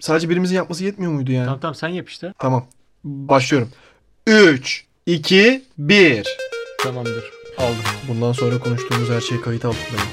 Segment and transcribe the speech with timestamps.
[0.00, 1.44] sadece birimizin yapması yetmiyor muydu yani?
[1.44, 2.32] Tamam tamam sen yap işte.
[2.38, 2.66] Tamam.
[3.04, 3.68] Başlıyorum.
[4.26, 6.26] 3, 2, 1.
[6.82, 7.32] Tamamdır.
[7.58, 7.76] Aldım.
[8.08, 10.08] Bundan sonra konuştuğumuz her şey kayıt altındayım.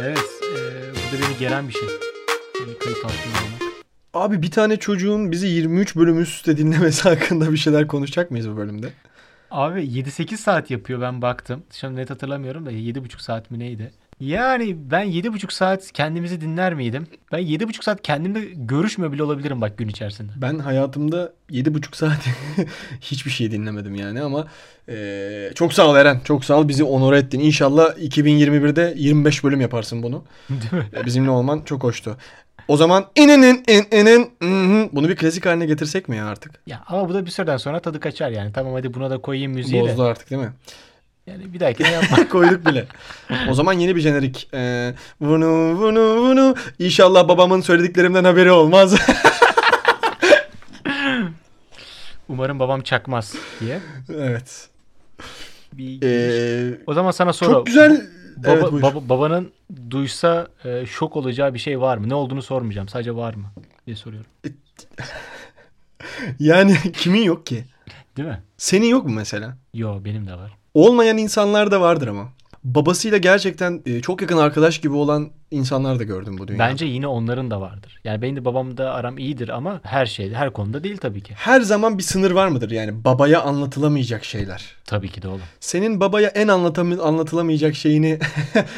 [0.00, 0.18] Evet.
[0.42, 0.56] E,
[0.92, 1.88] bu da beni gelen bir şey.
[2.60, 3.60] Yani kayıt altında olmak.
[4.14, 8.50] Abi bir tane çocuğun bizi 23 bölüm üst üste dinlemesi hakkında bir şeyler konuşacak mıyız
[8.50, 8.92] bu bölümde?
[9.50, 11.62] Abi 7-8 saat yapıyor ben baktım.
[11.70, 13.92] Şimdi net hatırlamıyorum da 7,5 saat mi neydi?
[14.20, 17.06] Yani ben 7,5 saat kendimizi dinler miydim?
[17.32, 20.32] Ben 7,5 saat kendimle görüşmüyor bile olabilirim bak gün içerisinde.
[20.36, 22.18] Ben hayatımda 7,5 saat
[23.00, 24.46] hiçbir şey dinlemedim yani ama
[24.88, 26.20] eee, çok sağ ol Eren.
[26.24, 27.40] Çok sağ ol bizi onur ettin.
[27.40, 30.24] İnşallah 2021'de 25 bölüm yaparsın bunu.
[30.50, 30.88] Değil mi?
[30.96, 32.16] E, Bizimle olman çok hoştu.
[32.68, 34.88] O zaman ininin in inin mhm.
[34.92, 36.52] bunu bir klasik haline getirsek mi ya artık?
[36.66, 38.52] Ya ama bu da bir süreden sonra tadı kaçar yani.
[38.52, 39.88] Tamam hadi buna da koyayım müziği de.
[39.88, 40.52] Bozdu artık değil mi?
[41.30, 42.28] Yani bir dahakine yapma.
[42.28, 42.86] Koyduk bile.
[43.50, 44.48] O zaman yeni bir jenerik.
[44.54, 46.54] Ee, bunu bunu bunu.
[46.78, 48.94] İnşallah babamın söylediklerimden haberi olmaz.
[52.28, 53.80] Umarım babam çakmaz diye.
[54.14, 54.68] evet.
[55.72, 57.50] Bir Ee, O zaman sana soru.
[57.52, 58.06] çok güzel.
[58.36, 58.82] Baba, evet buyur.
[58.82, 59.52] baba- babanın
[59.90, 62.08] duysa e, şok olacağı bir şey var mı?
[62.08, 62.88] Ne olduğunu sormayacağım.
[62.88, 63.46] Sadece var mı
[63.86, 64.30] diye soruyorum.
[66.38, 67.64] Yani kimin yok ki?
[68.16, 68.40] Değil mi?
[68.56, 69.56] Senin yok mu mesela?
[69.74, 70.50] Yo benim de var.
[70.74, 72.28] Olmayan insanlar da vardır ama.
[72.64, 76.64] Babasıyla gerçekten e, çok yakın arkadaş gibi olan insanlar da gördüm bu dünyada.
[76.70, 78.00] Bence yine onların da vardır.
[78.04, 81.34] Yani benim de babamda aram iyidir ama her şeyde, her konuda değil tabii ki.
[81.36, 84.64] Her zaman bir sınır var mıdır yani babaya anlatılamayacak şeyler?
[84.86, 85.40] Tabii ki de oğlum.
[85.60, 88.18] Senin babaya en anlatam- anlatılamayacak şeyini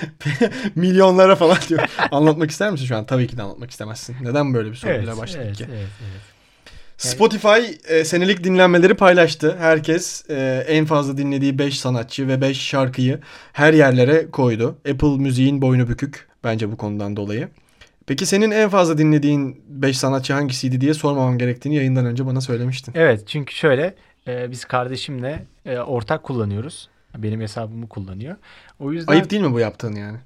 [0.74, 1.80] milyonlara falan diyor.
[2.10, 3.06] Anlatmak ister misin şu an?
[3.06, 4.16] Tabii ki de anlatmak istemezsin.
[4.22, 5.64] Neden böyle bir soruyla başladık evet, ki?
[5.68, 6.31] evet, evet.
[6.96, 9.56] Spotify e, senelik dinlenmeleri paylaştı.
[9.58, 13.20] Herkes e, en fazla dinlediği 5 sanatçı ve 5 şarkıyı
[13.52, 14.78] her yerlere koydu.
[14.90, 17.48] Apple Müziğin boynu bükük bence bu konudan dolayı.
[18.06, 22.92] Peki senin en fazla dinlediğin 5 sanatçı hangisiydi diye sormamam gerektiğini yayından önce bana söylemiştin.
[22.96, 23.94] Evet çünkü şöyle
[24.28, 26.88] e, biz kardeşimle e, ortak kullanıyoruz.
[27.18, 28.36] Benim hesabımı kullanıyor.
[28.78, 29.12] O yüzden...
[29.12, 30.18] Ayıp değil mi bu yaptığın yani?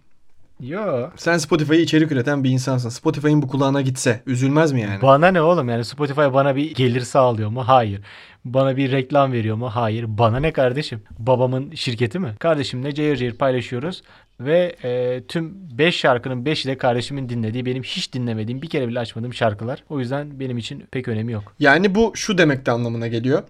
[0.60, 1.10] Yo.
[1.16, 2.88] Sen Spotify'ı içerik üreten bir insansın.
[2.88, 5.02] Spotify'ın bu kulağına gitse üzülmez mi yani?
[5.02, 7.68] Bana ne oğlum yani Spotify bana bir gelir sağlıyor mu?
[7.68, 8.00] Hayır.
[8.44, 9.68] Bana bir reklam veriyor mu?
[9.68, 10.04] Hayır.
[10.08, 11.02] Bana ne kardeşim?
[11.18, 12.34] Babamın şirketi mi?
[12.38, 14.02] Kardeşimle cayır cayır paylaşıyoruz
[14.40, 19.00] ve e, tüm 5 şarkının 5'i de kardeşimin dinlediği, benim hiç dinlemediğim, bir kere bile
[19.00, 19.84] açmadığım şarkılar.
[19.88, 21.52] O yüzden benim için pek önemi yok.
[21.58, 23.42] Yani bu şu demek de anlamına geliyor.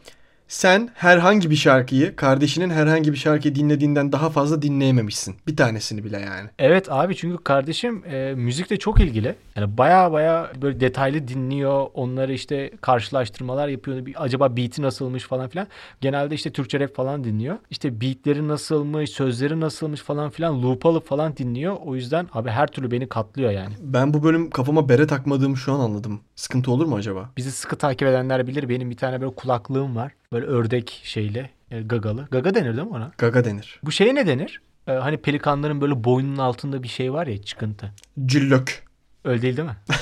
[0.48, 5.34] Sen herhangi bir şarkıyı kardeşinin herhangi bir şarkıyı dinlediğinden daha fazla dinleyememişsin.
[5.46, 6.48] Bir tanesini bile yani.
[6.58, 9.34] Evet abi çünkü kardeşim e, müzikle çok ilgili.
[9.56, 11.86] Yani baya baya böyle detaylı dinliyor.
[11.94, 14.06] Onları işte karşılaştırmalar yapıyor.
[14.06, 15.66] Bir, acaba beat'i nasılmış falan filan.
[16.00, 17.56] Genelde işte Türkçe rap falan dinliyor.
[17.70, 21.76] İşte beat'leri nasılmış, sözleri nasılmış falan filan loop alıp falan dinliyor.
[21.84, 23.74] O yüzden abi her türlü beni katlıyor yani.
[23.80, 26.20] Ben bu bölüm kafama bere takmadığımı şu an anladım.
[26.36, 27.30] Sıkıntı olur mu acaba?
[27.36, 28.68] Bizi sıkı takip edenler bilir.
[28.68, 30.12] Benim bir tane böyle kulaklığım var.
[30.32, 32.28] Böyle ördek şeyle e, gagalı.
[32.30, 33.12] Gaga denir değil mi ona?
[33.18, 33.80] Gaga denir.
[33.82, 34.60] Bu şeye ne denir?
[34.88, 37.92] E, hani pelikanların böyle boynunun altında bir şey var ya çıkıntı.
[38.26, 38.84] Cillök.
[39.24, 39.76] Öyle değil değil mi?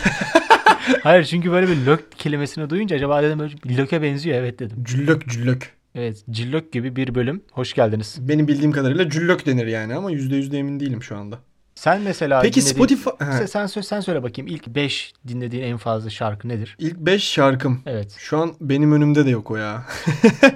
[1.02, 4.84] Hayır çünkü böyle bir lök kelimesini duyunca acaba dedim böyle bir löke benziyor evet dedim.
[4.84, 5.72] Cüllök cüllök.
[5.94, 7.42] Evet cillök gibi bir bölüm.
[7.52, 8.18] Hoş geldiniz.
[8.20, 11.38] Benim bildiğim kadarıyla cüllök denir yani ama %100 de emin değilim şu anda.
[11.74, 13.10] Sen mesela Peki Spotify...
[13.46, 16.76] Sen, sen, sen söyle bakayım ilk 5 dinlediğin en fazla şarkı nedir?
[16.78, 17.82] İlk 5 şarkım.
[17.86, 18.16] Evet.
[18.18, 19.84] Şu an benim önümde de yok o ya.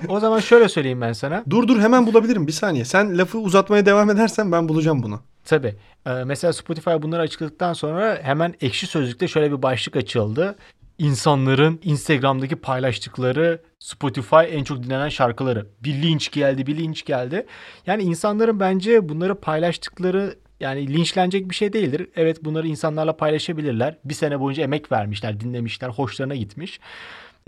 [0.08, 1.44] O zaman şöyle söyleyeyim ben sana.
[1.50, 2.84] dur dur hemen bulabilirim bir saniye.
[2.84, 5.20] Sen lafı uzatmaya devam edersen ben bulacağım bunu.
[5.44, 5.74] Tabii.
[6.06, 10.56] Ee, mesela Spotify bunları açıkladıktan sonra hemen ekşi sözlükte şöyle bir başlık açıldı.
[10.98, 15.66] İnsanların Instagram'daki paylaştıkları Spotify en çok dinlenen şarkıları.
[15.82, 17.46] Bir linç geldi, bir linç geldi.
[17.86, 22.08] Yani insanların bence bunları paylaştıkları yani linçlenecek bir şey değildir.
[22.16, 23.96] Evet bunları insanlarla paylaşabilirler.
[24.04, 26.80] Bir sene boyunca emek vermişler, dinlemişler, hoşlarına gitmiş.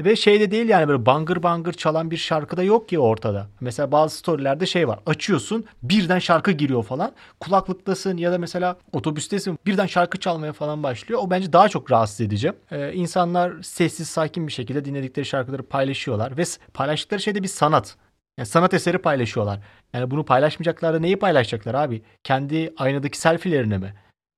[0.05, 3.47] Ve şey de değil yani böyle bangır bangır çalan bir şarkı da yok ki ortada.
[3.61, 4.99] Mesela bazı storylerde şey var.
[5.07, 7.13] Açıyorsun birden şarkı giriyor falan.
[7.41, 11.21] Kulaklıktasın ya da mesela otobüstesin birden şarkı çalmaya falan başlıyor.
[11.25, 12.53] O bence daha çok rahatsız edici.
[12.71, 16.37] Ee, insanlar sessiz sakin bir şekilde dinledikleri şarkıları paylaşıyorlar.
[16.37, 16.43] Ve
[16.75, 17.97] paylaştıkları şey de bir sanat.
[18.41, 19.61] Yani sanat eseri paylaşıyorlar.
[19.93, 22.03] Yani bunu paylaşmayacaklar da neyi paylaşacaklar abi?
[22.25, 23.95] Kendi aynadaki selfie'lerine mi?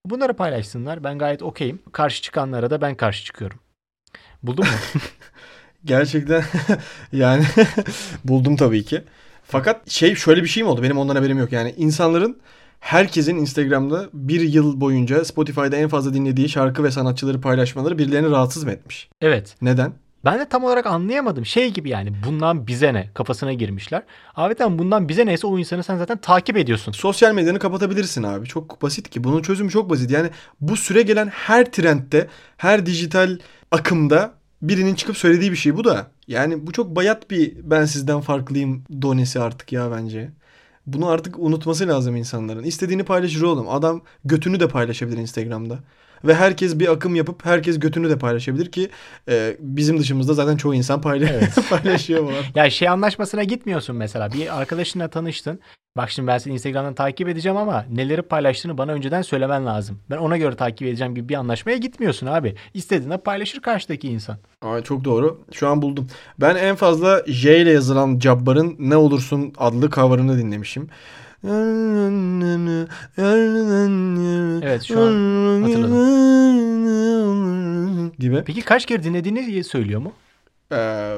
[0.06, 1.04] Bunları paylaşsınlar.
[1.04, 1.82] Ben gayet okeyim.
[1.92, 3.58] Karşı çıkanlara da ben karşı çıkıyorum.
[4.42, 4.70] Buldun mu?
[5.84, 6.44] Gerçekten
[7.12, 7.44] yani
[8.24, 9.04] buldum tabii ki.
[9.44, 10.82] Fakat şey şöyle bir şey mi oldu?
[10.82, 11.52] Benim ondan haberim yok.
[11.52, 12.40] Yani insanların
[12.80, 18.64] herkesin Instagram'da bir yıl boyunca Spotify'da en fazla dinlediği şarkı ve sanatçıları paylaşmaları birilerini rahatsız
[18.64, 19.08] mı etmiş?
[19.20, 19.56] evet.
[19.62, 19.92] Neden?
[20.24, 21.46] Ben de tam olarak anlayamadım.
[21.46, 24.02] Şey gibi yani bundan bize ne kafasına girmişler.
[24.36, 26.92] Abi bundan bize neyse o insanı sen zaten takip ediyorsun.
[26.92, 28.46] Sosyal medyanı kapatabilirsin abi.
[28.46, 29.24] Çok basit ki.
[29.24, 30.10] Bunun çözümü çok basit.
[30.10, 30.30] Yani
[30.60, 33.38] bu süre gelen her trendde, her dijital
[33.70, 36.06] akımda birinin çıkıp söylediği bir şey bu da.
[36.28, 40.30] Yani bu çok bayat bir ben sizden farklıyım donesi artık ya bence.
[40.86, 42.62] Bunu artık unutması lazım insanların.
[42.64, 43.68] İstediğini paylaşır oğlum.
[43.68, 45.78] Adam götünü de paylaşabilir Instagram'da.
[46.24, 48.90] Ve herkes bir akım yapıp herkes götünü de paylaşabilir ki
[49.28, 51.58] e, bizim dışımızda zaten çoğu insan paylaş Evet.
[51.70, 52.32] paylaşıyor bunu.
[52.54, 54.32] Ya şey anlaşmasına gitmiyorsun mesela.
[54.32, 55.60] Bir arkadaşınla tanıştın.
[55.96, 59.98] Bak şimdi ben seni Instagram'dan takip edeceğim ama neleri paylaştığını bana önceden söylemen lazım.
[60.10, 62.54] Ben ona göre takip edeceğim gibi bir anlaşmaya gitmiyorsun abi.
[62.74, 64.36] İstediğinde paylaşır karşıdaki insan.
[64.62, 65.40] Aa, çok doğru.
[65.52, 66.06] Şu an buldum.
[66.40, 70.88] Ben en fazla J ile yazılan Cabbar'ın Ne Olursun adlı cover'ını dinlemişim.
[74.62, 75.72] Evet, şu an
[78.18, 78.42] Gibi.
[78.46, 80.12] Peki kaç kere dinlediğini söylüyor mu?
[80.72, 81.16] Ee,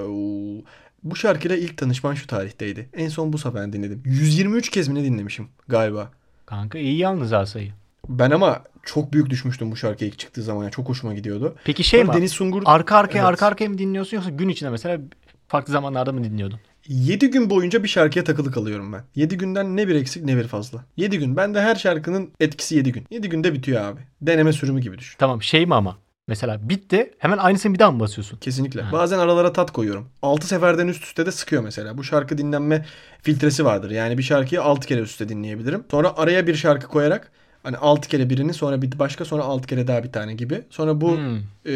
[1.04, 2.88] bu şarkıyla ilk tanışman şu tarihteydi.
[2.92, 4.02] En son bu sefer dinledim.
[4.04, 6.10] 123 kez mi ne dinlemişim galiba.
[6.46, 7.72] Kanka iyi yalnız ha sayı.
[8.08, 10.62] Ben ama çok büyük düşmüştüm bu şarkı ilk çıktığı zaman.
[10.62, 11.56] Yani çok hoşuma gidiyordu.
[11.64, 12.18] Peki şey Sonra mi?
[12.18, 13.28] Deniz Sungur Arka arkaya Evet.
[13.28, 15.00] arka arkaya mı dinliyorsun yoksa gün içinde mesela
[15.48, 16.60] farklı zamanlarda mı dinliyordun?
[16.88, 19.02] 7 gün boyunca bir şarkıya takılı kalıyorum ben.
[19.14, 20.84] 7 günden ne bir eksik ne bir fazla.
[20.96, 21.36] 7 gün.
[21.36, 23.06] Ben de her şarkının etkisi 7 gün.
[23.10, 24.00] 7 günde bitiyor abi.
[24.22, 25.16] Deneme sürümü gibi düşün.
[25.18, 25.98] Tamam şey mi ama?
[26.28, 28.38] Mesela bitti hemen aynısını bir daha mı basıyorsun?
[28.38, 28.82] Kesinlikle.
[28.82, 28.92] Ha.
[28.92, 30.08] Bazen aralara tat koyuyorum.
[30.22, 31.98] 6 seferden üst üste de sıkıyor mesela.
[31.98, 32.86] Bu şarkı dinlenme
[33.22, 33.90] filtresi vardır.
[33.90, 35.84] Yani bir şarkıyı 6 kere üst üste dinleyebilirim.
[35.90, 37.32] Sonra araya bir şarkı koyarak
[37.62, 40.62] hani 6 kere birini sonra bir başka sonra 6 kere daha bir tane gibi.
[40.70, 41.36] Sonra bu Hmm.
[41.66, 41.72] e,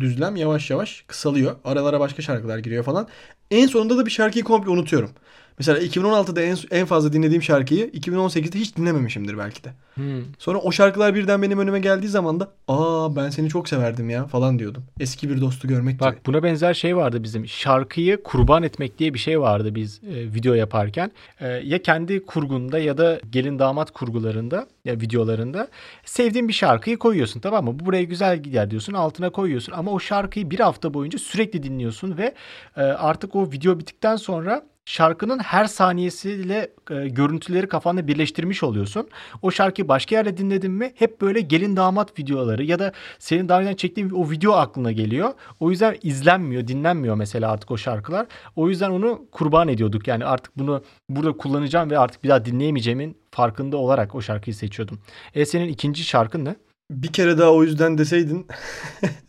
[0.00, 1.56] düzlem yavaş yavaş kısalıyor.
[1.64, 3.08] Aralara başka şarkılar giriyor falan.
[3.54, 5.10] En sonunda da bir şarkıyı komple unutuyorum.
[5.58, 9.72] Mesela 2016'da en, en fazla dinlediğim şarkıyı 2018'de hiç dinlememişimdir belki de.
[9.94, 10.22] Hmm.
[10.38, 14.26] Sonra o şarkılar birden benim önüme geldiği zaman da aa ben seni çok severdim ya
[14.26, 14.84] falan diyordum.
[15.00, 16.00] Eski bir dostu görmek gibi.
[16.00, 17.46] Bak buna benzer şey vardı bizim.
[17.46, 21.12] Şarkıyı kurban etmek diye bir şey vardı biz e, video yaparken.
[21.40, 25.68] E, ya kendi kurgunda ya da gelin damat kurgularında ya videolarında
[26.04, 27.78] sevdiğin bir şarkıyı koyuyorsun tamam mı?
[27.78, 32.18] Bu buraya güzel gider diyorsun altına koyuyorsun ama o şarkıyı bir hafta boyunca sürekli dinliyorsun
[32.18, 32.34] ve
[32.76, 39.08] e, artık o video bittikten sonra şarkının her saniyesiyle e, görüntüleri kafanda birleştirmiş oluyorsun.
[39.42, 43.60] O şarkıyı başka yerde dinledin mi hep böyle gelin damat videoları ya da senin daha
[43.60, 45.32] önceden çektiğin o video aklına geliyor.
[45.60, 48.26] O yüzden izlenmiyor, dinlenmiyor mesela artık o şarkılar.
[48.56, 50.08] O yüzden onu kurban ediyorduk.
[50.08, 54.98] Yani artık bunu burada kullanacağım ve artık bir daha dinleyemeyeceğimin farkında olarak o şarkıyı seçiyordum.
[55.34, 56.56] E senin ikinci şarkın ne?
[56.90, 58.46] Bir kere daha o yüzden deseydin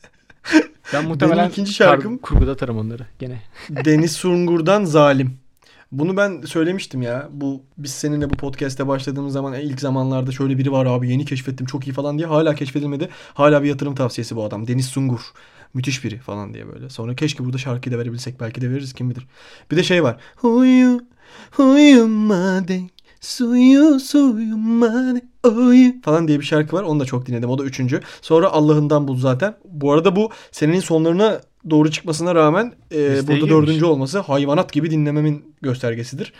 [0.93, 3.41] Ben muhtemelen ikinci şarkım- kurguda atarım onları gene.
[3.69, 5.37] Deniz Sungur'dan Zalim.
[5.91, 7.29] Bunu ben söylemiştim ya.
[7.31, 11.25] Bu biz seninle bu podcast'te başladığımız zaman e, ilk zamanlarda şöyle biri var abi yeni
[11.25, 13.09] keşfettim çok iyi falan diye hala keşfedilmedi.
[13.33, 14.67] Hala bir yatırım tavsiyesi bu adam.
[14.67, 15.21] Deniz Sungur.
[15.73, 16.89] Müthiş biri falan diye böyle.
[16.89, 18.39] Sonra keşke burada şarkıyı da verebilsek.
[18.39, 19.27] Belki de veririz kim bilir.
[19.71, 20.17] Bir de şey var.
[20.43, 21.01] Uyu,
[21.59, 22.94] uyuma denk.
[23.25, 25.23] Suyu suyuma denk.
[25.57, 26.83] Uyu falan diye bir şarkı var.
[26.83, 27.49] Onu da çok dinledim.
[27.49, 28.01] O da üçüncü.
[28.21, 29.55] Sonra Allah'ından bul zaten.
[29.65, 33.51] Bu arada bu senenin sonlarına doğru çıkmasına rağmen e, Listeye burada girmiş.
[33.51, 36.33] dördüncü olması hayvanat gibi dinlememin göstergesidir.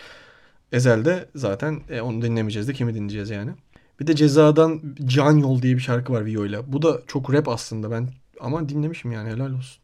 [0.72, 3.52] Ezel'de zaten e, onu dinlemeyeceğiz de kimi dinleyeceğiz yani.
[4.00, 6.74] Bir de Ceza'dan Can Yol diye bir şarkı var Vio'yla.
[6.74, 8.08] Bu da çok rap aslında ben
[8.42, 9.82] ama dinlemişim yani helal olsun.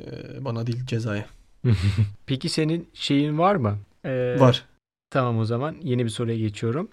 [0.00, 0.04] E,
[0.44, 1.26] bana değil Ceza'ya.
[2.26, 3.78] Peki senin şeyin var mı?
[4.04, 4.64] Ee, Var.
[5.14, 6.88] Tamam o zaman yeni bir soruya geçiyorum.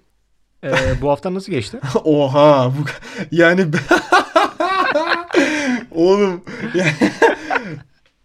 [0.63, 0.71] Ee,
[1.01, 1.79] bu hafta nasıl geçti?
[2.03, 2.85] Oha bu
[3.31, 3.65] yani
[5.91, 6.41] oğlum
[6.75, 6.91] yani...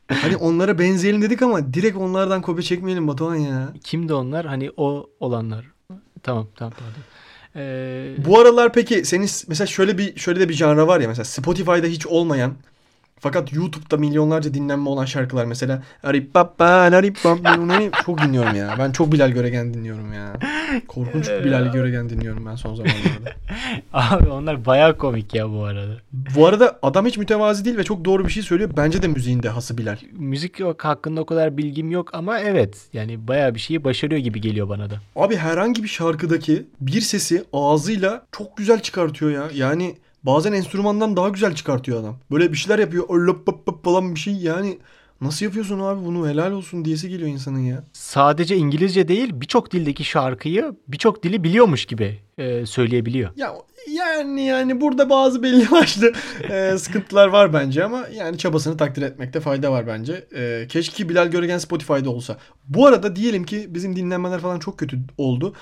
[0.09, 3.73] hani onlara benzeyelim dedik ama direkt onlardan kopya çekmeyelim Batuhan ya.
[3.85, 4.47] Kimdi onlar?
[4.47, 5.65] Hani o olanlar.
[6.23, 7.03] Tamam tamam pardon.
[7.57, 11.25] Ee, Bu aralar peki senin mesela şöyle bir şöyle de bir janra var ya mesela
[11.25, 12.55] Spotify'da hiç olmayan
[13.21, 15.83] fakat YouTube'da milyonlarca dinlenme olan şarkılar mesela
[18.07, 18.75] çok dinliyorum ya.
[18.79, 20.33] Ben çok Bilal Göregen dinliyorum ya.
[20.89, 23.31] Korkunç Bilal Göregen dinliyorum ben son zamanlarda.
[23.93, 25.97] abi onlar bayağı komik ya bu arada.
[26.37, 28.71] Bu arada adam hiç mütevazi değil ve çok doğru bir şey söylüyor.
[28.77, 29.97] Bence de müziğin dehası Bilal.
[30.13, 34.41] Müzik yok- hakkında o kadar bilgim yok ama evet yani bayağı bir şeyi başarıyor gibi
[34.41, 35.01] geliyor bana da.
[35.17, 39.45] Abi herhangi bir şarkıdaki bir sesi ağzıyla çok güzel çıkartıyor ya.
[39.55, 39.95] Yani
[40.27, 42.17] bazen enstrümandan daha güzel çıkartıyor adam.
[42.31, 43.05] Böyle bir şeyler yapıyor.
[43.09, 44.79] Öllöp pöp pöp falan bir şey yani.
[45.21, 47.85] Nasıl yapıyorsun abi bunu helal olsun diyesi geliyor insanın ya.
[47.93, 53.31] Sadece İngilizce değil birçok dildeki şarkıyı birçok dili biliyormuş gibi e, söyleyebiliyor.
[53.37, 53.55] Ya
[53.89, 56.13] yani yani burada bazı belli başlı
[56.51, 60.27] e, sıkıntılar var bence ama yani çabasını takdir etmekte fayda var bence.
[60.37, 62.37] E, keşke Bilal Göregen Spotify'da olsa.
[62.69, 65.55] Bu arada diyelim ki bizim dinlenmeler falan çok kötü oldu.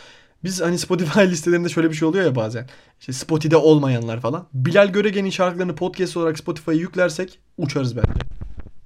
[0.45, 2.67] Biz hani Spotify listelerinde şöyle bir şey oluyor ya bazen.
[3.01, 4.47] İşte Spotify'da olmayanlar falan.
[4.53, 8.21] Bilal Göregen'in şarkılarını podcast olarak Spotify'a yüklersek uçarız bence.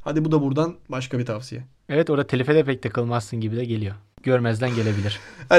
[0.00, 1.64] Hadi bu da buradan başka bir tavsiye.
[1.88, 3.94] Evet orada telife de pek takılmazsın gibi de geliyor.
[4.22, 5.18] Görmezden gelebilir.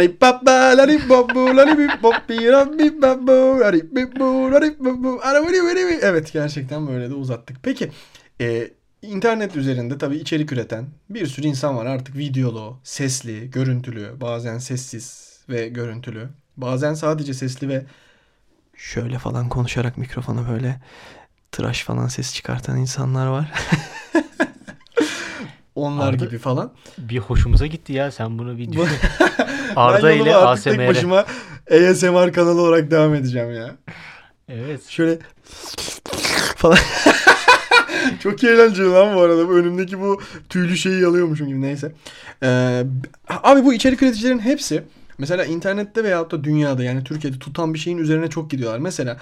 [6.01, 7.57] Evet gerçekten böyle de uzattık.
[7.63, 7.91] Peki
[8.41, 11.85] E, internet üzerinde tabii içerik üreten bir sürü insan var.
[11.85, 16.29] Artık videolu, sesli, görüntülü, bazen sessiz ve görüntülü.
[16.57, 17.85] Bazen sadece sesli ve
[18.75, 20.79] şöyle falan konuşarak mikrofona böyle
[21.51, 23.51] tıraş falan ses çıkartan insanlar var.
[25.75, 26.71] Onlar Arda- gibi falan.
[26.97, 28.87] Bir hoşumuza gitti ya sen bunu bir düşün.
[29.75, 30.87] Arda ile artık tek ASMR.
[30.87, 31.25] başıma
[31.71, 33.75] ASMR kanalı olarak devam edeceğim ya.
[34.49, 34.87] Evet.
[34.89, 35.19] Şöyle
[36.55, 36.77] falan.
[38.23, 39.41] Çok eğlenceli lan bu arada.
[39.41, 41.91] Önümdeki bu tüylü şeyi alıyormuşum gibi neyse.
[42.43, 42.83] Ee,
[43.29, 44.83] abi bu içerik üreticilerin hepsi
[45.19, 48.79] mesela internette veyahut da dünyada yani Türkiye'de tutan bir şeyin üzerine çok gidiyorlar.
[48.79, 49.19] Mesela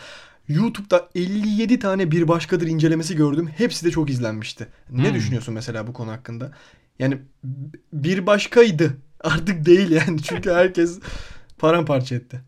[0.47, 3.47] YouTube'da 57 tane bir başkadır incelemesi gördüm.
[3.57, 4.67] Hepsi de çok izlenmişti.
[4.91, 5.13] Ne Hmm.
[5.13, 6.51] düşünüyorsun mesela bu konu hakkında?
[6.99, 7.19] Yani
[7.93, 8.97] bir başkaydı.
[9.21, 10.21] Artık değil yani.
[10.23, 10.99] Çünkü herkes
[11.59, 12.41] paramparça etti.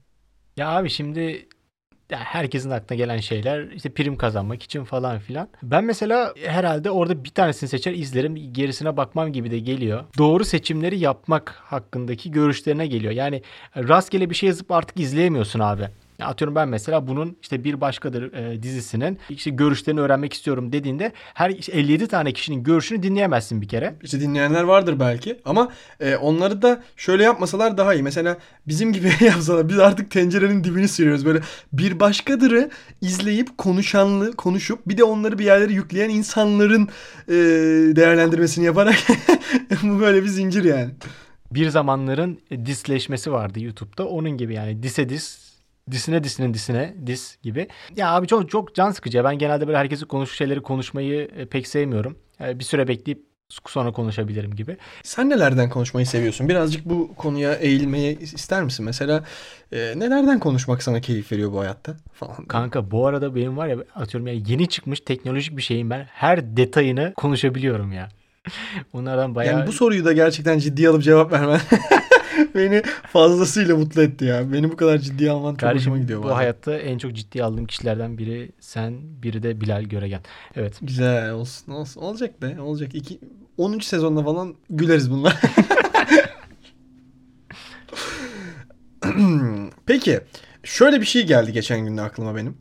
[0.57, 1.49] Ya abi şimdi
[2.17, 5.49] herkesin aklına gelen şeyler işte prim kazanmak için falan filan.
[5.63, 10.03] Ben mesela herhalde orada bir tanesini seçer izlerim gerisine bakmam gibi de geliyor.
[10.17, 13.13] Doğru seçimleri yapmak hakkındaki görüşlerine geliyor.
[13.13, 13.41] Yani
[13.75, 15.89] rastgele bir şey yazıp artık izleyemiyorsun abi.
[16.21, 21.49] Atıyorum ben mesela bunun işte bir başkadır e, dizisinin işte görüşlerini öğrenmek istiyorum dediğinde her
[21.49, 23.95] işte 57 tane kişinin görüşünü dinleyemezsin bir kere.
[24.03, 28.03] İşte dinleyenler vardır belki ama e, onları da şöyle yapmasalar daha iyi.
[28.03, 31.25] Mesela bizim gibi yapsalar biz artık tencerenin dibini sürüyoruz.
[31.25, 31.39] Böyle
[31.73, 32.69] bir başkadırı
[33.01, 36.87] izleyip konuşanlı konuşup bir de onları bir yerlere yükleyen insanların
[37.27, 37.33] e,
[37.95, 38.95] değerlendirmesini yaparak
[39.83, 40.89] bu böyle bir zincir yani.
[41.51, 44.07] bir zamanların disleşmesi vardı YouTube'da.
[44.07, 45.48] Onun gibi yani dise dis,
[45.91, 47.67] disine disinin disine dis gibi.
[47.95, 49.23] Ya abi çok çok can sıkıcı.
[49.23, 52.17] Ben genelde böyle herkesi konuşu şeyleri konuşmayı e, pek sevmiyorum.
[52.41, 53.29] E, Bir süre bekleyip
[53.67, 54.77] sonra konuşabilirim gibi.
[55.03, 56.49] Sen nelerden konuşmayı seviyorsun?
[56.49, 58.85] Birazcık bu konuya eğilmeyi ister misin?
[58.85, 59.23] Mesela
[59.71, 62.45] e, nelerden konuşmak sana keyif veriyor bu hayatta falan.
[62.45, 66.05] Kanka bu arada benim var ya atıyorum ya yeni çıkmış teknolojik bir şeyim ben.
[66.11, 68.09] Her detayını konuşabiliyorum ya.
[68.93, 71.59] Onlardan bayağı Yani bu soruyu da gerçekten ciddiye alıp cevap vermen
[72.55, 72.81] beni
[73.13, 74.53] fazlasıyla mutlu etti ya.
[74.53, 76.19] Beni bu kadar ciddiye alman çok hoşuma Kardeşim gidiyor.
[76.19, 76.35] bu bazen.
[76.35, 78.93] hayatta en çok ciddiye aldığım kişilerden biri sen,
[79.23, 80.21] biri de Bilal Göregen.
[80.55, 80.77] Evet.
[80.81, 82.01] Güzel olsun olsun.
[82.01, 82.95] Olacak be olacak.
[82.95, 83.19] İki,
[83.57, 83.79] 10.
[83.79, 85.39] sezonda falan güleriz bunlar.
[89.85, 90.19] Peki
[90.63, 92.57] şöyle bir şey geldi geçen günde aklıma benim.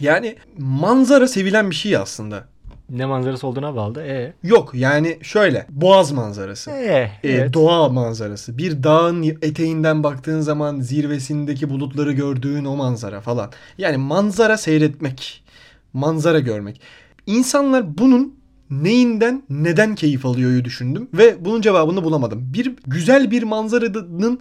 [0.00, 2.44] Yani manzara sevilen bir şey aslında.
[2.90, 4.02] Ne manzarası olduğuna bağlı.
[4.02, 4.32] E.
[4.42, 6.70] Yok yani şöyle boğaz manzarası.
[6.70, 6.74] E.
[6.74, 7.54] Ee, evet.
[7.54, 8.58] doğa manzarası.
[8.58, 13.50] Bir dağın eteğinden baktığın zaman zirvesindeki bulutları gördüğün o manzara falan.
[13.78, 15.44] Yani manzara seyretmek,
[15.92, 16.80] manzara görmek.
[17.26, 22.52] İnsanlar bunun neyinden, neden keyif alıyoryu düşündüm ve bunun cevabını bulamadım.
[22.54, 24.40] Bir güzel bir manzaranın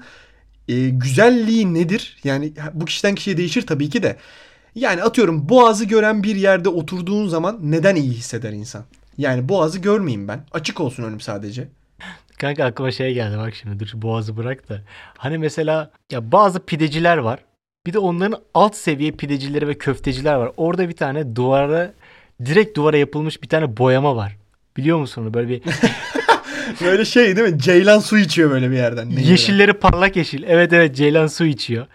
[0.68, 2.18] e, güzelliği nedir?
[2.24, 4.18] Yani bu kişiden kişiye değişir tabii ki de.
[4.76, 8.84] Yani atıyorum boğazı gören bir yerde oturduğun zaman neden iyi hisseder insan?
[9.18, 10.46] Yani boğazı görmeyeyim ben.
[10.52, 11.68] Açık olsun önüm sadece.
[12.38, 14.82] Kanka aklıma şey geldi bak şimdi dur şu boğazı bırak da.
[15.18, 17.40] Hani mesela ya bazı pideciler var.
[17.86, 20.52] Bir de onların alt seviye pidecileri ve köfteciler var.
[20.58, 21.94] Orada bir tane duvara
[22.46, 24.38] direkt duvara yapılmış bir tane boyama var.
[24.78, 25.34] Biliyor musun onu?
[25.34, 25.62] Böyle bir
[26.82, 27.60] Böyle şey değil mi?
[27.60, 29.10] Ceylan su içiyor böyle bir yerden.
[29.10, 29.24] Nehirden.
[29.24, 30.44] yeşilleri parlak yeşil.
[30.48, 31.88] Evet evet ceylan su içiyor.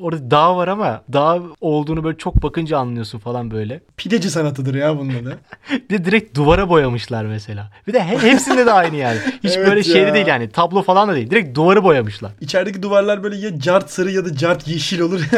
[0.00, 3.80] Orada dağ var ama dağ olduğunu böyle çok bakınca anlıyorsun falan böyle.
[3.96, 5.12] Pideci sanatıdır ya bunun.
[5.70, 7.70] Bir de direkt duvara boyamışlar mesela.
[7.86, 9.18] Bir de he- hepsinde de aynı yani.
[9.44, 9.84] Hiç Evet böyle ya.
[9.84, 10.50] şeyli değil yani.
[10.50, 11.30] Tablo falan da değil.
[11.30, 12.32] Direkt duvarı boyamışlar.
[12.40, 15.20] İçerideki duvarlar böyle ya cart sarı ya da cart yeşil olur.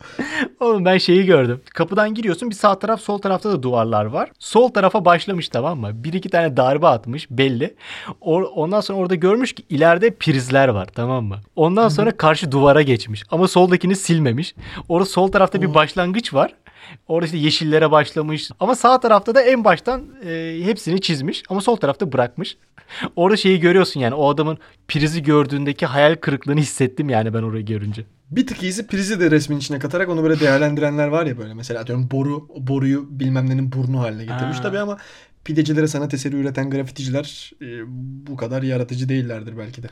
[0.60, 1.60] Oğlum ben şeyi gördüm.
[1.74, 4.30] Kapıdan giriyorsun bir sağ taraf sol tarafta da duvarlar var.
[4.38, 5.90] Sol tarafa başlamış tamam mı?
[5.94, 7.74] Bir iki tane darbe atmış belli.
[8.20, 11.36] O- ondan sonra orada görmüş ki ileride prizler var tamam mı?
[11.56, 13.22] Ondan sonra karşı duvara geçmiş.
[13.30, 14.54] Ama soldakini silmemiş.
[14.88, 16.54] Orada sol tarafta bir başlangıç var.
[17.08, 18.50] Orada işte yeşillere başlamış.
[18.60, 21.42] Ama sağ tarafta da en baştan e, hepsini çizmiş.
[21.48, 22.56] Ama sol tarafta bırakmış.
[23.16, 28.04] Orada şeyi görüyorsun yani o adamın prizi gördüğündeki hayal kırıklığını hissettim yani ben orayı görünce.
[28.30, 31.54] bir tık iyisi prizi de resmin içine katarak onu böyle değerlendirenler var ya böyle.
[31.54, 34.62] Mesela atıyorum boru, boruyu bilmem nenin burnu haline getirmiş Ha.
[34.62, 34.96] tabii ama
[35.44, 37.66] pidecilere sanat eseri üreten grafiticiler e,
[38.26, 39.88] bu kadar yaratıcı değillerdir belki de.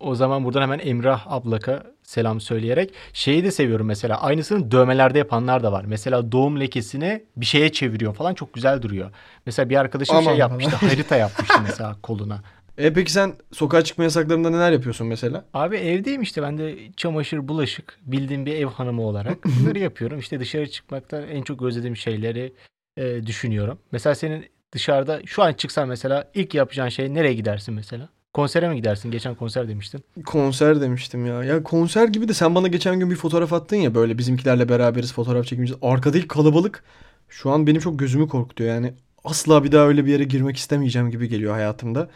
[0.00, 4.20] O zaman buradan hemen Emrah ablaka selam söyleyerek şeyi de seviyorum mesela.
[4.20, 5.84] Aynısını dövmelerde yapanlar da var.
[5.84, 9.10] Mesela doğum lekesini bir şeye çeviriyor falan çok güzel duruyor.
[9.46, 10.70] Mesela bir arkadaşım Aman şey yapmıştı.
[10.70, 10.90] falan.
[10.90, 12.42] harita yapmıştı mesela koluna.
[12.78, 15.44] E peki sen sokağa çıkma yasaklarında neler yapıyorsun mesela?
[15.54, 20.18] Abi evdeyim işte ben de çamaşır, bulaşık bildiğim bir ev hanımı olarak bunları yapıyorum.
[20.18, 22.52] İşte dışarı çıkmakta en çok özlediğim şeyleri
[22.96, 23.78] e, düşünüyorum.
[23.92, 28.08] Mesela senin dışarıda şu an çıksan mesela ilk yapacağın şey nereye gidersin mesela?
[28.34, 29.10] Konsere mi gidersin?
[29.10, 30.04] Geçen konser demiştin.
[30.26, 31.44] Konser demiştim ya.
[31.44, 35.12] Ya konser gibi de sen bana geçen gün bir fotoğraf attın ya böyle bizimkilerle beraberiz
[35.12, 35.76] fotoğraf çekmişiz.
[35.82, 36.84] Arkadaki kalabalık
[37.28, 38.94] Şu an benim çok gözümü korkutuyor yani.
[39.24, 42.10] Asla bir daha öyle bir yere girmek istemeyeceğim gibi geliyor hayatımda.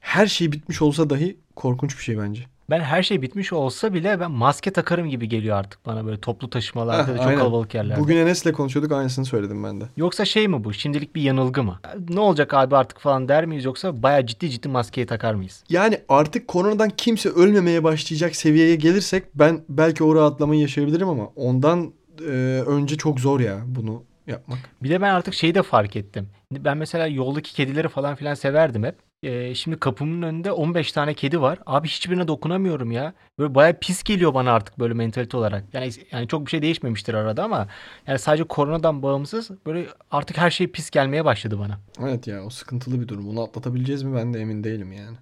[0.00, 2.46] Her şey bitmiş olsa dahi korkunç bir şey bence.
[2.70, 6.50] Ben her şey bitmiş olsa bile ben maske takarım gibi geliyor artık bana böyle toplu
[6.50, 7.38] taşımalarda Heh, da çok aynen.
[7.38, 8.00] kalabalık yerlerde.
[8.00, 9.84] Bugün Enes'le konuşuyorduk aynısını söyledim ben de.
[9.96, 10.72] Yoksa şey mi bu?
[10.72, 11.80] Şimdilik bir yanılgı mı?
[12.08, 15.64] Ne olacak abi artık falan der miyiz yoksa bayağı ciddi ciddi maskeyi takar mıyız?
[15.68, 21.92] Yani artık koronadan kimse ölmemeye başlayacak seviyeye gelirsek ben belki o rahatlamayı yaşayabilirim ama ondan
[22.20, 22.30] e,
[22.66, 24.58] önce çok zor ya bunu yapmak.
[24.82, 26.28] Bir de ben artık şeyi de fark ettim.
[26.52, 28.94] Ben mesela yoldaki kedileri falan filan severdim hep.
[29.24, 31.58] Ee, şimdi kapımın önünde 15 tane kedi var.
[31.66, 33.12] Abi hiçbirine dokunamıyorum ya.
[33.38, 35.64] Böyle bayağı pis geliyor bana artık böyle mentalite olarak.
[35.72, 37.68] Yani yani çok bir şey değişmemiştir arada ama
[38.06, 41.78] yani sadece koronadan bağımsız böyle artık her şey pis gelmeye başladı bana.
[42.08, 43.26] Evet ya o sıkıntılı bir durum.
[43.26, 45.16] Bunu atlatabileceğiz mi ben de emin değilim yani.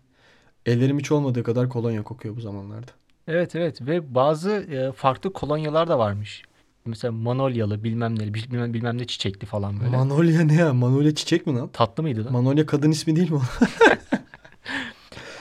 [0.67, 2.91] Ellerim hiç olmadığı kadar kolonya kokuyor bu zamanlarda.
[3.29, 6.43] Evet evet ve bazı e, farklı kolonyalar da varmış.
[6.87, 9.97] Mesela manolyalı bilmem ne bilmem, bilmem ne çiçekli falan böyle.
[9.97, 10.75] Manolya ne ya?
[10.75, 11.69] Manolya çiçek mi lan?
[11.73, 12.33] Tatlı mıydı lan?
[12.33, 13.43] Manolya kadın ismi değil mi o?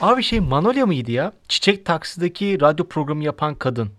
[0.00, 1.32] Abi şey Manolya mıydı ya?
[1.48, 3.90] Çiçek Taksi'deki radyo programı yapan kadın.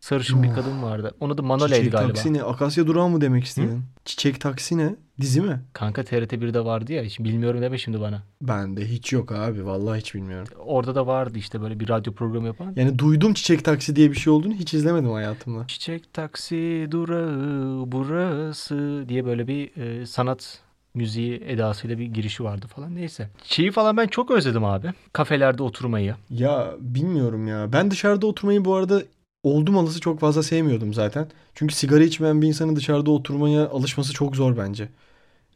[0.00, 0.54] Sarışın bir Of.
[0.54, 1.14] kadın vardı.
[1.20, 2.12] Onu da Manolya'ydı Çiçek galiba.
[2.12, 2.42] taksi ne?
[2.42, 3.82] Akasya durağı mı demek istedin?
[4.04, 4.94] Çiçek taksi ne?
[5.20, 5.60] Dizi mi?
[5.72, 7.08] Kanka TRT 1'de vardı ya.
[7.08, 8.22] Şimdi bilmiyorum deme şimdi bana.
[8.42, 9.66] Bende hiç yok abi.
[9.66, 10.48] Vallahi hiç bilmiyorum.
[10.58, 12.72] Orada da vardı işte böyle bir radyo programı yapan.
[12.76, 15.66] Yani duydum çiçek taksi diye bir şey olduğunu hiç izlemedim hayatımda.
[15.66, 20.58] Çiçek Taksi durağı burası diye böyle bir e, sanat
[20.94, 22.94] müziği edasıyla bir girişi vardı falan.
[22.94, 23.28] Neyse.
[23.44, 24.92] Şeyi falan ben çok özledim abi.
[25.12, 26.14] Kafelerde oturmayı.
[26.30, 27.72] Ya bilmiyorum ya.
[27.72, 29.02] Ben dışarıda oturmayı bu arada
[29.42, 31.28] oldum olası çok fazla sevmiyordum zaten.
[31.54, 34.88] Çünkü sigara içmeyen bir insanın dışarıda oturmaya alışması çok zor bence.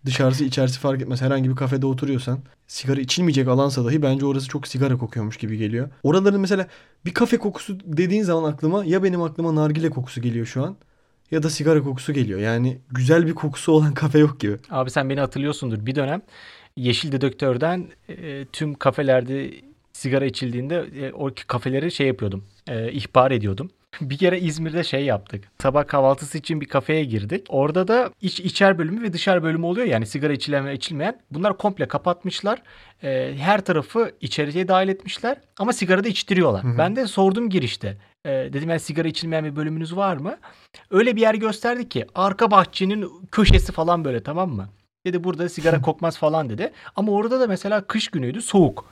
[0.07, 1.23] Dışarısı içerisi fark etmez.
[1.23, 5.89] Herhangi bir kafede oturuyorsan sigara içilmeyecek alansa dahi bence orası çok sigara kokuyormuş gibi geliyor.
[6.03, 6.69] Oraların mesela
[7.07, 10.77] bir kafe kokusu dediğin zaman aklıma ya benim aklıma nargile kokusu geliyor şu an
[11.31, 12.41] ya da sigara kokusu geliyor.
[12.41, 14.57] Yani güzel bir kokusu olan kafe yok gibi.
[14.71, 15.87] Abi sen beni hatırlıyorsundur.
[15.87, 16.23] Bir dönem
[16.77, 19.51] Yeşil Dedektör'den e, tüm kafelerde
[19.93, 22.45] sigara içildiğinde e, o kafeleri şey yapıyordum.
[22.69, 23.71] E, ihbar ediyordum.
[24.01, 25.45] Bir kere İzmir'de şey yaptık.
[25.63, 27.47] Sabah kahvaltısı için bir kafeye girdik.
[27.49, 29.87] Orada da iç içer bölümü ve dışarı bölümü oluyor.
[29.87, 31.21] Yani sigara içilen ve içilmeyen.
[31.31, 32.63] Bunlar komple kapatmışlar.
[33.03, 35.37] E, her tarafı içeriye dahil etmişler.
[35.59, 36.65] Ama sigara da içtiriyorlar.
[36.65, 36.79] Hı hı.
[36.79, 37.97] Ben de sordum girişte.
[38.25, 40.37] E, dedim yani sigara içilmeyen bir bölümünüz var mı?
[40.91, 44.69] Öyle bir yer gösterdi ki arka bahçenin köşesi falan böyle tamam mı?
[45.07, 46.73] Dedi burada sigara kokmaz falan dedi.
[46.97, 48.87] Ama orada da mesela kış günüydü soğuk.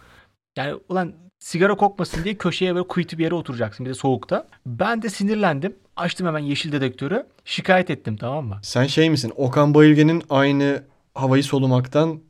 [0.57, 4.47] Yani ulan sigara kokmasın diye köşeye böyle kuytu bir yere oturacaksın bir de soğukta.
[4.67, 5.77] Ben de sinirlendim.
[5.97, 7.27] Açtım hemen yeşil dedektörü.
[7.45, 8.59] Şikayet ettim tamam mı?
[8.63, 9.33] Sen şey misin?
[9.37, 10.83] Okan Bayülgen'in aynı
[11.15, 12.21] havayı solumaktan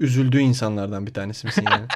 [0.00, 1.86] üzüldüğü insanlardan bir tanesi misin yani?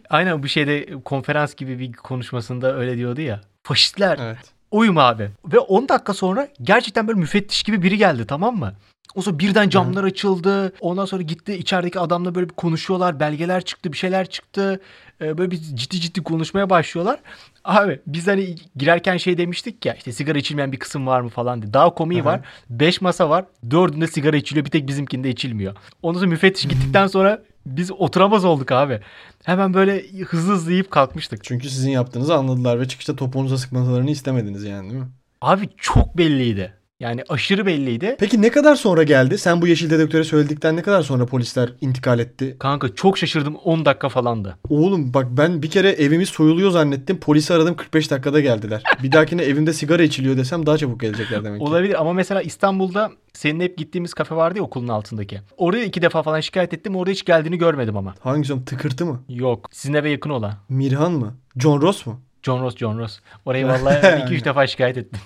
[0.10, 3.40] Aynen bu şeyde konferans gibi bir konuşmasında öyle diyordu ya.
[3.62, 4.38] Faşistler evet.
[4.70, 5.30] uyum abi.
[5.52, 8.74] Ve 10 dakika sonra gerçekten böyle müfettiş gibi biri geldi tamam mı?
[9.14, 10.72] O sonra birden camlar açıldı.
[10.80, 13.20] Ondan sonra gitti içerideki adamla böyle bir konuşuyorlar.
[13.20, 14.80] Belgeler çıktı, bir şeyler çıktı.
[15.20, 17.20] Ee, böyle bir ciddi ciddi konuşmaya başlıyorlar.
[17.64, 21.62] Abi biz hani girerken şey demiştik ya işte sigara içilmeyen bir kısım var mı falan
[21.62, 21.72] diye.
[21.72, 22.28] Daha komiği Aha.
[22.28, 22.40] var.
[22.70, 23.44] 5 masa var.
[23.70, 24.66] Dördünde sigara içiliyor.
[24.66, 25.76] Bir tek bizimkinde içilmiyor.
[26.02, 29.00] Ondan sonra müfettiş gittikten sonra biz oturamaz olduk abi.
[29.44, 31.44] Hemen böyle hızlı hızlı yiyip kalkmıştık.
[31.44, 35.08] Çünkü sizin yaptığınızı anladılar ve çıkışta topuğunuza sıkmalarını istemediniz yani değil mi?
[35.40, 36.81] Abi çok belliydi.
[37.02, 38.16] Yani aşırı belliydi.
[38.18, 39.38] Peki ne kadar sonra geldi?
[39.38, 42.56] Sen bu yeşil dedektöre söyledikten ne kadar sonra polisler intikal etti?
[42.58, 44.58] Kanka çok şaşırdım 10 dakika falandı.
[44.68, 47.20] Oğlum bak ben bir kere evimiz soyuluyor zannettim.
[47.20, 48.82] Polisi aradım 45 dakikada geldiler.
[49.02, 51.66] Bir dahakine evimde sigara içiliyor desem daha çabuk gelecekler demek ki.
[51.66, 55.40] Olabilir ama mesela İstanbul'da senin hep gittiğimiz kafe vardı ya okulun altındaki.
[55.56, 56.96] Oraya iki defa falan şikayet ettim.
[56.96, 58.14] Orada hiç geldiğini görmedim ama.
[58.20, 58.64] Hangisi oğlum?
[58.64, 59.22] Tıkırtı mı?
[59.28, 59.68] Yok.
[59.72, 60.54] Sizin eve yakın olan.
[60.68, 61.34] Mirhan mı?
[61.56, 62.20] John Ross mu?
[62.42, 63.20] John Ross, John Ross.
[63.44, 65.20] Oraya vallahi 2-3 defa şikayet ettim.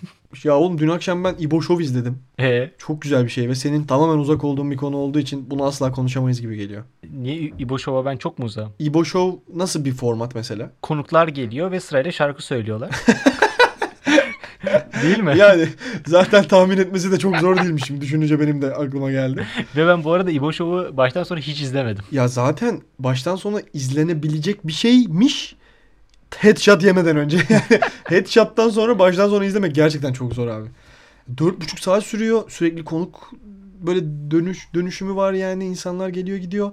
[0.45, 2.19] Ya oğlum dün akşam ben İbo Show izledim.
[2.41, 5.65] Ee, Çok güzel bir şey ve senin tamamen uzak olduğun bir konu olduğu için bunu
[5.65, 6.85] asla konuşamayız gibi geliyor.
[7.19, 8.73] niye İbo Show'a ben çok mu uzağım?
[8.79, 10.71] İbo Show nasıl bir format mesela?
[10.83, 12.91] Konuklar geliyor ve sırayla şarkı söylüyorlar.
[15.03, 15.35] Değil mi?
[15.39, 15.69] Yani
[16.07, 19.47] zaten tahmin etmesi de çok zor değilmiş şimdi düşününce benim de aklıma geldi.
[19.77, 22.05] Ve ben bu arada İbo Show'u baştan sonra hiç izlemedim.
[22.13, 25.57] Ya zaten baştan sona izlenebilecek bir şeymiş.
[26.37, 27.39] Headshot yemeden önce.
[27.51, 30.69] Yani headshot'tan sonra baştan sona izlemek gerçekten çok zor abi.
[31.39, 32.51] Dört buçuk saat sürüyor.
[32.51, 33.31] Sürekli konuk
[33.81, 35.65] böyle dönüş dönüşümü var yani.
[35.65, 36.73] insanlar geliyor gidiyor.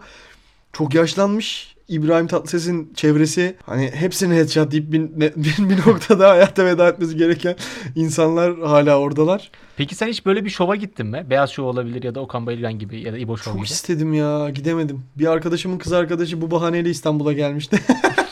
[0.73, 1.73] Çok yaşlanmış.
[1.87, 5.01] İbrahim Tatlıses'in çevresi hani hepsini headshot deyip bir,
[5.35, 7.55] bir, bir noktada hayata veda etmesi gereken
[7.95, 9.51] insanlar hala oradalar.
[9.77, 11.25] Peki sen hiç böyle bir şova gittin mi?
[11.29, 13.73] Beyaz Şov olabilir ya da Okan Bayülgen gibi ya da İbo Show Çok gibi.
[13.73, 15.03] istedim ya gidemedim.
[15.15, 17.79] Bir arkadaşımın kız arkadaşı bu bahaneyle İstanbul'a gelmişti.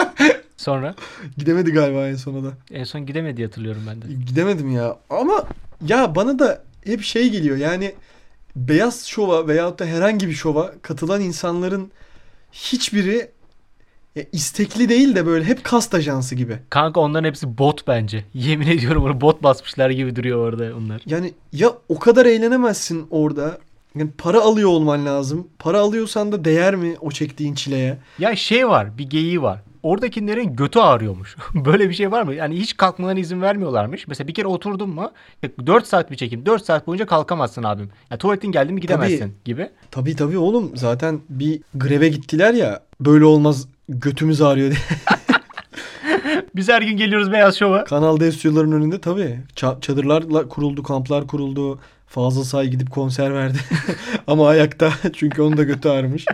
[0.61, 0.95] Sonra
[1.37, 2.53] Gidemedi galiba en sona da.
[2.71, 4.05] en son gidemedi hatırlıyorum ben de.
[4.25, 4.97] Gidemedim ya.
[5.09, 5.43] Ama
[5.87, 7.95] ya bana da hep şey geliyor yani
[8.55, 11.91] Beyaz Şov'a veyahut da herhangi bir şova katılan insanların
[12.51, 13.31] hiçbiri
[14.15, 16.57] ya istekli değil de böyle hep kast ajansı gibi.
[16.69, 18.25] Kanka onların hepsi bot bence.
[18.33, 21.01] Yemin ediyorum onu bot basmışlar gibi duruyor orada onlar.
[21.05, 23.57] Yani ya o kadar eğlenemezsin orada.
[23.95, 25.47] Yani para alıyor olman lazım.
[25.59, 27.97] Para alıyorsan da değer mi o çektiğin çileye?
[28.19, 29.59] Ya şey var bir geyiği var.
[29.83, 31.35] Oradakilerin götü ağrıyormuş.
[31.55, 32.33] Böyle bir şey var mı?
[32.33, 34.07] Yani hiç kalkmalarına izin vermiyorlarmış.
[34.07, 35.11] Mesela bir kere oturdun mu
[35.65, 36.45] 4 saat bir çekim.
[36.45, 37.89] 4 saat boyunca kalkamazsın abim.
[38.11, 39.31] Ya tuvaletin geldi mi gidemezsin Tabii.
[39.45, 39.69] gibi.
[39.91, 44.79] Tabii tabii oğlum zaten bir greve gittiler ya böyle olmaz götümüz ağrıyor diye.
[46.55, 47.83] Biz her gün geliyoruz Beyaz Şov'a.
[47.83, 51.79] Kanal D stüdyolarının önünde tabii ça- çadırlar kuruldu, kamplar kuruldu.
[52.07, 53.57] Fazıl Say gidip konser verdi.
[54.27, 56.25] Ama ayakta çünkü onun da götü ağrımış.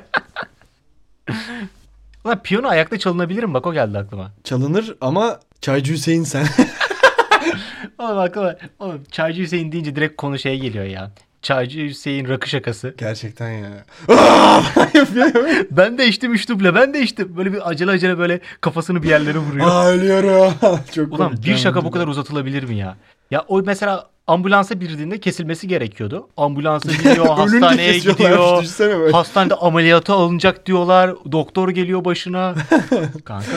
[2.27, 3.53] Ulan piyano ayakta çalınabilir mi?
[3.53, 4.31] Bak o geldi aklıma.
[4.43, 6.47] Çalınır ama Çaycı Hüseyin sen.
[7.99, 8.55] Oğlum aklıma.
[8.79, 11.11] Oğlum Çaycı Hüseyin deyince direkt konu şeye geliyor ya.
[11.41, 12.95] Çaycı Hüseyin rakı şakası.
[12.97, 13.85] Gerçekten ya.
[15.71, 17.37] Ben de içtim üç duble ben de içtim.
[17.37, 19.67] Böyle bir acele acele böyle kafasını bir yerlere vuruyor.
[19.67, 20.53] Aa ölüyorum.
[20.95, 22.97] Çok Ulan bir şaka bu kadar uzatılabilir mi ya?
[23.31, 26.27] Ya o mesela ambulansa girdiğinde kesilmesi gerekiyordu.
[26.37, 28.63] Ambulansa gidiyor, hastaneye gidiyor.
[29.11, 31.15] Hastanede ameliyata alınacak diyorlar.
[31.31, 32.55] Doktor geliyor başına.
[33.25, 33.51] Kanka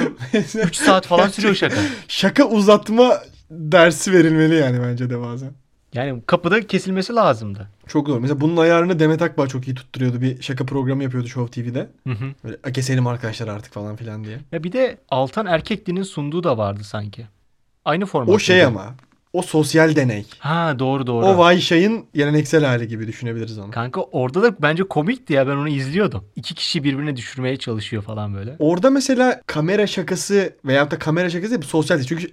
[0.64, 1.76] 3 saat falan sürüyor şaka.
[2.08, 3.12] Şaka uzatma
[3.50, 5.50] dersi verilmeli yani bence de bazen.
[5.94, 7.68] Yani kapıda kesilmesi lazımdı.
[7.86, 8.20] Çok doğru.
[8.20, 10.20] Mesela bunun ayarını Demet Akbağ çok iyi tutturuyordu.
[10.20, 11.88] Bir şaka programı yapıyordu Show TV'de.
[12.06, 12.24] Hı hı.
[12.44, 14.38] Böyle "A, keselim arkadaşlar artık falan filan diye.
[14.52, 17.26] Ya bir de Altan Erkekli'nin sunduğu da vardı sanki.
[17.84, 18.34] Aynı format.
[18.34, 18.94] O şey ama.
[19.32, 20.26] O sosyal deney.
[20.38, 21.26] Ha doğru doğru.
[21.26, 23.70] O Vayşay'ın geleneksel hali gibi düşünebiliriz onu.
[23.70, 26.24] Kanka orada da bence komikti ya ben onu izliyordum.
[26.36, 28.56] İki kişi birbirine düşürmeye çalışıyor falan böyle.
[28.58, 32.04] Orada mesela kamera şakası veyahut da kamera şakası değil.
[32.08, 32.26] Çünkü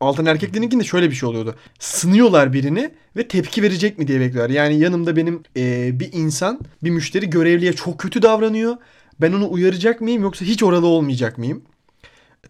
[0.00, 1.54] Altan Erkekli'ninkinde şöyle bir şey oluyordu.
[1.78, 4.50] Sınıyorlar birini ve tepki verecek mi diye bekliyorlar.
[4.54, 8.76] Yani yanımda benim eee, bir insan, bir müşteri görevliye çok kötü davranıyor.
[9.20, 11.62] Ben onu uyaracak mıyım yoksa hiç orada olmayacak mıyım?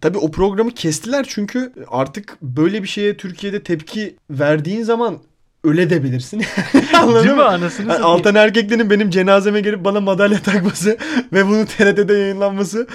[0.00, 5.18] Tabii o programı kestiler çünkü artık böyle bir şeye Türkiye'de tepki verdiğin zaman
[5.64, 6.42] öle de bilirsin.
[6.98, 7.46] Anladın Değil mi mı?
[7.48, 8.04] anasını Yani.
[8.04, 10.98] Altan Erkekli'nin benim cenazeme gelip bana madalya takması
[11.32, 12.86] ve bunu TRT'de yayınlanması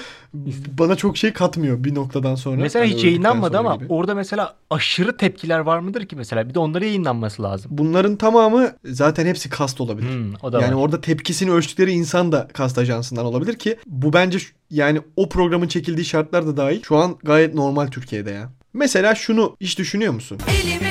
[0.78, 2.56] bana çok şey katmıyor bir noktadan sonra.
[2.56, 3.86] Mesela Hani hiç yayınlanmadı ama gibi.
[3.88, 6.48] orada mesela aşırı tepkiler var mıdır ki mesela?
[6.48, 7.70] Bir de onları yayınlanması lazım.
[7.74, 10.08] bunların tamamı zaten hepsi kast olabilir.
[10.08, 10.80] Hmm, o da yani var.
[10.82, 14.38] orada tepkisini ölçtükleri insan da kast ajansından olabilir ki bu bence
[14.70, 18.50] yani o programın çekildiği şartlar da dahil şu an gayet normal Türkiye'de ya.
[18.74, 20.38] Mesela şunu hiç düşünüyor musun?
[20.62, 20.85] Elimi